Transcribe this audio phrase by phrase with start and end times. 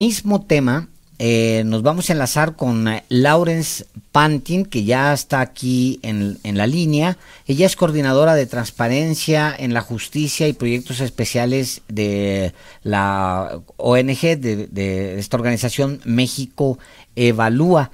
[0.00, 0.86] mismo tema,
[1.18, 6.68] eh, nos vamos a enlazar con eh, Lawrence Pantin, que ya está aquí en, la
[6.68, 7.16] línea.
[7.48, 12.52] Ella es coordinadora de transparencia en la justicia y proyectos especiales de
[12.84, 16.78] la ONG, de, esta organización México
[17.16, 17.90] Evalúa.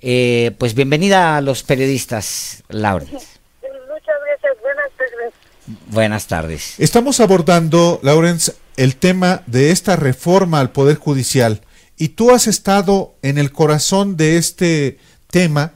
[0.00, 3.40] Eh, pues bienvenida a los periodistas, Lawrence.
[3.62, 5.34] Muchas gracias, buenas tardes.
[5.90, 6.74] Buenas tardes.
[6.78, 11.60] Estamos abordando, Lawrence, el tema de esta reforma al Poder Judicial
[11.98, 14.98] y tú has estado en el corazón de este
[15.30, 15.72] tema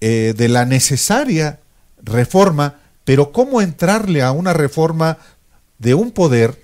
[0.00, 1.60] eh, de la necesaria
[2.02, 5.18] reforma, pero cómo entrarle a una reforma
[5.78, 6.60] de un poder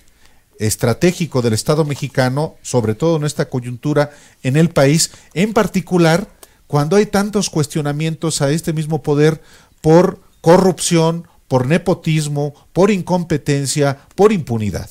[0.58, 4.10] estratégico del Estado mexicano, sobre todo en esta coyuntura
[4.42, 6.28] en el país, en particular
[6.66, 9.40] cuando hay tantos cuestionamientos a este mismo poder
[9.80, 14.88] por corrupción, por nepotismo, por incompetencia, por impunidad.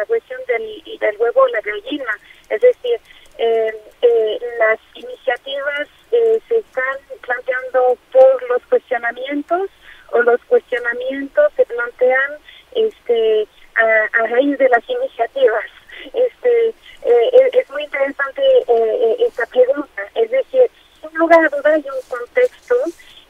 [0.00, 2.18] la cuestión del, del huevo o la gallina.
[2.48, 3.00] Es decir,
[3.38, 9.70] eh, eh, las iniciativas eh, se están planteando por los cuestionamientos
[10.12, 12.38] o los cuestionamientos se plantean
[12.72, 15.64] este a, raíz de las iniciativas.
[16.14, 18.42] Este es, muy interesante
[19.20, 20.02] esta pregunta.
[20.14, 20.70] Es decir,
[21.20, 22.74] lugar a dudas hay un contexto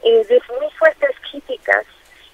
[0.03, 1.85] de muy fuertes críticas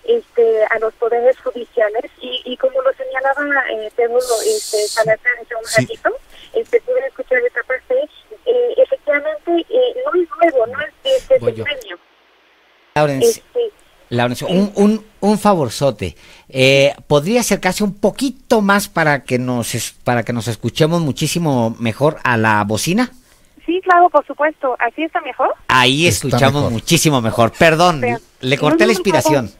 [0.08, 5.56] este, a los poderes judiciales y, y como lo señalaba eh, Pedro este, Salazar hace
[5.56, 6.10] un ratito,
[6.54, 8.10] este, pude escuchar esta parte,
[8.46, 11.40] eh, efectivamente eh, no es nuevo, no es este
[12.96, 13.44] Laurence,
[14.10, 16.16] este, un, un, un favorzote.
[16.48, 22.18] Eh, ¿Podría acercarse un poquito más para que nos para que nos escuchemos muchísimo mejor
[22.24, 23.12] a la bocina?
[23.68, 24.76] Sí, claro, por supuesto.
[24.80, 25.54] ¿Así está mejor?
[25.68, 27.52] Ahí escuchamos muchísimo mejor.
[27.52, 28.02] Perdón,
[28.42, 29.52] le corté la inspiración.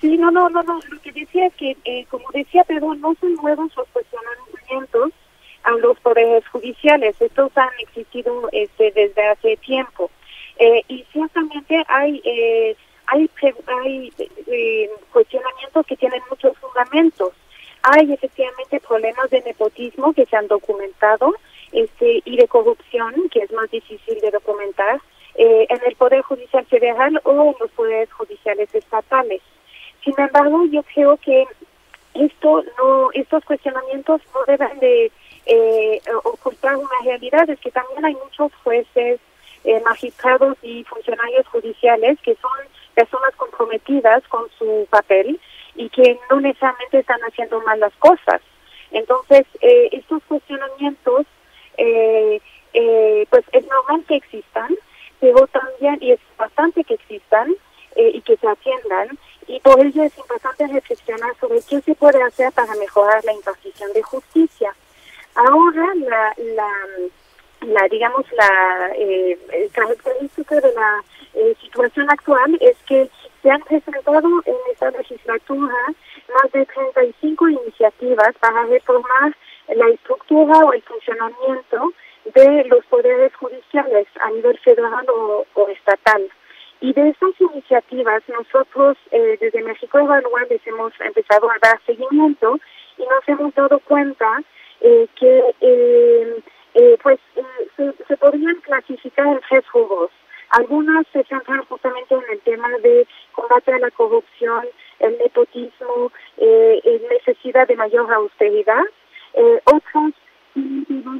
[0.00, 0.80] Sí, no, no, no, no.
[0.88, 5.12] Lo que decía es que, eh, como decía Pedro, no son nuevos los cuestionamientos
[5.64, 7.14] a los poderes judiciales.
[7.20, 10.10] Estos han existido este, desde hace tiempo.
[10.58, 12.76] Eh, y ciertamente hay eh,
[13.10, 13.30] hay,
[13.84, 17.30] hay eh, cuestionamientos que tienen muchos fundamentos.
[17.82, 21.34] Hay efectivamente problemas de nepotismo que se han documentado
[21.72, 25.00] este y de corrupción que es más difícil de documentar
[25.34, 29.40] en el Poder Judicial Federal o en los poderes judiciales estatales.
[30.04, 31.46] Sin embargo, yo creo que
[32.14, 35.12] esto no, estos cuestionamientos no deben de
[35.46, 39.20] eh, ocultar una realidad, es que también hay muchos jueces,
[39.64, 42.50] eh, magistrados y funcionarios judiciales que son
[42.94, 45.38] personas comprometidas con su papel
[45.74, 48.40] y que no necesariamente están haciendo mal las cosas.
[48.90, 51.26] Entonces, eh, estos cuestionamientos,
[51.76, 52.40] eh,
[52.72, 54.76] eh, pues es normal que existan,
[55.20, 57.54] pero también, y es bastante que existan
[57.96, 62.20] eh, y que se atiendan, y por ello es importante reflexionar sobre qué se puede
[62.24, 64.74] hacer para mejorar la impartición de justicia.
[65.36, 66.70] Ahora, la, la,
[67.60, 69.38] la digamos, la eh,
[69.72, 71.04] característica de la
[71.34, 73.08] eh, situación actual es que
[73.42, 75.76] se han presentado en esta legislatura
[76.34, 79.36] más de 35 iniciativas para reformar
[79.68, 81.92] la estructura o el funcionamiento
[82.34, 85.06] de los poderes judiciales a nivel federal
[85.54, 86.28] o estatal.
[86.80, 92.58] Y de estas iniciativas nosotros eh, desde México Evaluar les hemos empezado a dar seguimiento
[92.96, 94.42] y nos hemos dado cuenta
[94.80, 96.42] eh, que eh,
[96.74, 97.18] eh pues
[97.76, 100.10] se, se, podrían clasificar en tres jugos.
[100.50, 104.66] Algunas se centran justamente en el tema de combate a la corrupción,
[105.00, 108.84] el nepotismo, eh, necesidad de mayor austeridad.
[109.34, 110.12] Eh, otras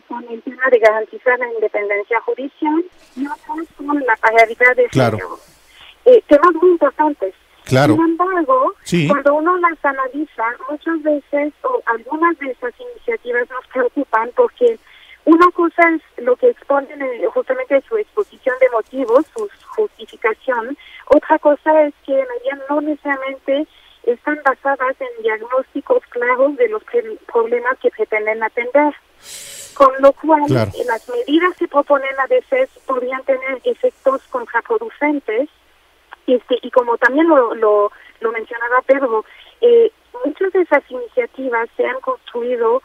[0.09, 2.84] con el tema de garantizar la independencia judicial
[3.16, 5.50] y otras con la paridad de género
[6.10, 7.34] eh, temas muy importantes.
[7.65, 7.94] Claro.
[7.94, 8.75] Sin embargo,
[9.09, 14.78] cuando uno las analiza, muchas veces o algunas de esas iniciativas nos preocupan porque
[15.25, 17.00] una cosa es lo que exponen
[17.32, 20.76] justamente su exposición de motivos, su justificación.
[21.06, 22.25] Otra cosa es que
[22.69, 23.69] no necesariamente
[24.04, 26.82] están basadas en diagnósticos claros de los
[27.27, 28.95] problemas que pretenden atender.
[29.74, 35.48] Con lo cual, las medidas que proponen a veces podrían tener efectos contraproducentes
[36.34, 39.24] este, y como también lo, lo, lo mencionaba Pedro,
[39.60, 39.91] eh,
[40.24, 42.82] muchas de esas iniciativas se han construido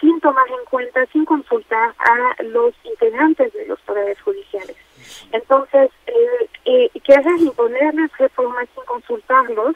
[0.00, 4.76] sin tomar en cuenta, sin consultar a los integrantes de los poderes judiciales.
[5.32, 9.74] Entonces, eh, eh, querer imponerles reformas sin consultarlos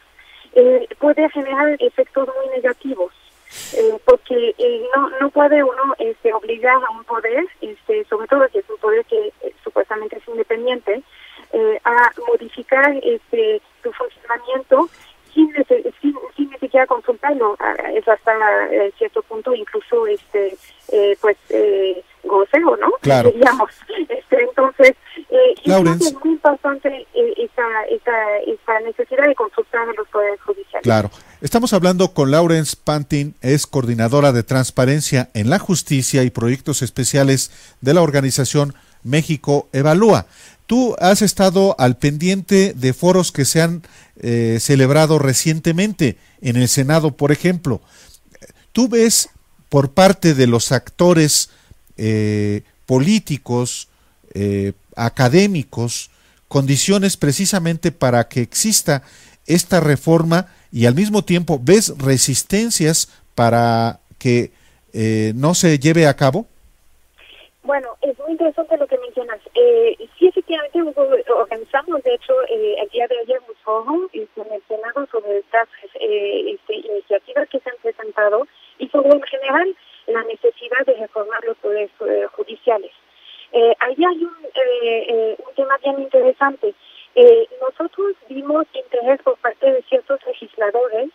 [0.52, 3.12] eh, puede generar efectos muy negativos.
[3.75, 8.49] Eh, porque eh, no no puede uno este, obligar a un poder, este, sobre todo
[8.49, 9.32] que es un poder que
[9.64, 11.02] supuestamente es independiente,
[11.52, 12.12] eh, a
[13.03, 14.88] este su funcionamiento
[15.32, 15.53] sin,
[16.00, 17.56] sin, sin ni siquiera consultarlo.
[17.94, 18.32] Es hasta
[18.71, 20.56] eh, cierto punto incluso este
[20.93, 22.91] eh, pues eh, goceo, ¿no?
[23.00, 23.31] Claro.
[23.35, 23.71] Digamos.
[24.09, 24.94] Este, entonces,
[25.31, 30.83] eh, es muy importante eh, esa, esa, esa necesidad de consultar a los poderes judiciales.
[30.83, 31.11] Claro.
[31.41, 37.76] Estamos hablando con Lawrence Pantin, es coordinadora de transparencia en la justicia y proyectos especiales
[37.81, 40.26] de la organización México Evalúa.
[40.70, 43.82] Tú has estado al pendiente de foros que se han
[44.20, 47.81] eh, celebrado recientemente en el Senado, por ejemplo.
[48.70, 49.31] ¿Tú ves
[49.69, 51.50] por parte de los actores
[51.96, 53.88] eh, políticos,
[54.32, 56.12] eh, académicos,
[56.46, 59.02] condiciones precisamente para que exista
[59.46, 64.52] esta reforma y al mismo tiempo ves resistencias para que
[64.93, 66.46] eh, no se lleve a cabo?
[67.62, 69.38] Bueno, es muy interesante lo que mencionas.
[69.55, 71.06] Eh, sí, efectivamente, hubo,
[71.37, 75.38] organizamos, de hecho, eh, el día de ayer un foro este, en el Senado sobre
[75.38, 75.69] estas
[76.00, 78.46] eh, este, iniciativas que se han presentado
[78.78, 79.76] y sobre, en general,
[80.06, 82.93] la necesidad de reformar los poderes eh, judiciales.
[83.52, 86.75] Eh, ahí hay un, eh, eh, un tema bien interesante.
[87.15, 91.11] Eh, nosotros vimos interés por parte de ciertos legisladores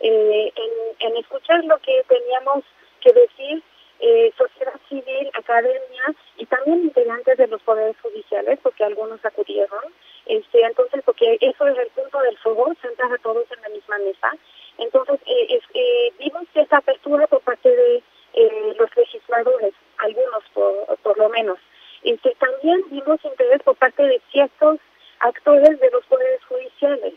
[0.00, 2.64] eh, en, en escuchar lo que teníamos
[3.00, 3.62] que decir
[4.00, 9.84] eh, sociedad civil, academia y también integrantes de los poderes judiciales, porque algunos acudieron.
[10.26, 13.98] Este, entonces, porque eso es el punto del foro, sentar a todos en la misma
[13.98, 14.32] mesa.
[14.78, 18.02] Entonces, eh, es, eh, vimos esa apertura por parte de
[18.34, 21.58] eh, los legisladores, algunos por, por lo menos.
[22.02, 24.78] Este, también vimos interés por parte de ciertos
[25.20, 27.14] actores de los poderes judiciales.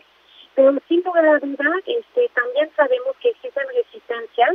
[0.54, 4.54] Pero sin lugar a duda, este, también sabemos que existen resistencias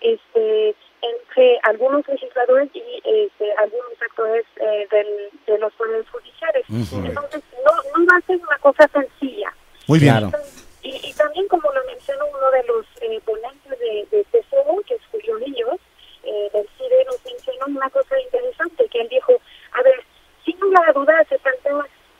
[0.00, 6.64] este, entre algunos legisladores y este, algunos actores eh, del, de los poderes judiciales.
[6.68, 9.52] Entonces, no, no va a ser una cosa sencilla.
[9.86, 10.18] Muy bien.
[10.18, 10.38] Claro.
[10.82, 14.82] Y, y también, como lo mencionó uno de los eh, ponentes de, de este foro,
[14.86, 15.80] que es Julio Ríos,
[16.24, 19.32] eh, del CIDE, nos mencionó una cosa interesante, que él dijo,
[19.72, 20.04] a ver,
[20.78, 21.70] sin lugar a dudas hace falta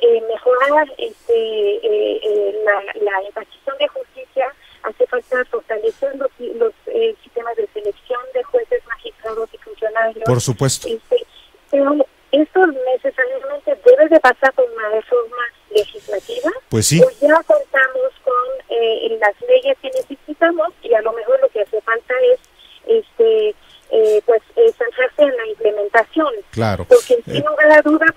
[0.00, 4.52] eh, mejorar este, eh, eh, la, la impartición de justicia,
[4.82, 10.24] hace falta fortalecer los, los eh, sistemas de selección de jueces, magistrados y funcionarios.
[10.24, 10.88] Por supuesto.
[10.88, 11.26] Este,
[11.70, 11.96] pero
[12.30, 15.36] esto necesariamente debe de pasar por una reforma
[15.70, 17.00] legislativa Pues sí.
[17.02, 18.34] pues ya contamos con
[18.68, 22.40] eh, las leyes que necesitamos y a lo mejor lo que hace falta es
[22.86, 23.54] este
[23.90, 26.84] eh, pues eh, centrarse en la implementación Claro.
[26.88, 28.12] porque Eh, sin lugar a duda eh,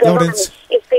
[0.00, 0.52] perdóname, Lawrence.
[0.68, 0.96] este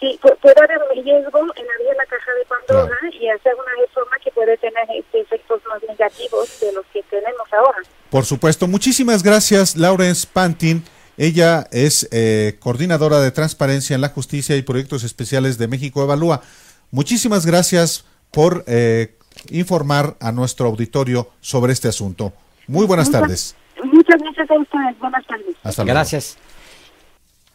[0.00, 3.72] sí, pu- puede haber un riesgo en abrir la caja de Pandora y hacer una
[3.86, 7.78] reforma que puede tener este, efectos más negativos de los que tenemos ahora
[8.10, 8.66] Por supuesto.
[8.66, 10.84] Muchísimas gracias, Lawrence Pantin.
[11.16, 16.42] Ella es eh, coordinadora de transparencia en la justicia y proyectos especiales de México Evalúa.
[16.90, 19.16] Muchísimas gracias por eh,
[19.50, 22.32] informar a nuestro auditorio sobre este asunto.
[22.66, 23.56] Muy buenas Muchas- tardes.
[23.84, 25.94] muchas gracias a ustedes buenas tardes Hasta luego.
[25.94, 26.36] Gracias.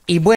[0.05, 0.27] Y bueno,